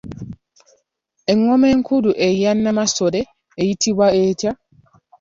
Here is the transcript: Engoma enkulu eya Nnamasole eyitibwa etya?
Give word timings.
Engoma 1.31 1.65
enkulu 1.73 2.09
eya 2.27 2.51
Nnamasole 2.55 3.21
eyitibwa 3.61 4.07
etya? 4.23 4.51